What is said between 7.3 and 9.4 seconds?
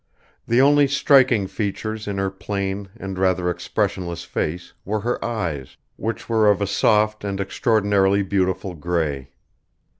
extraordinarily beautiful grey.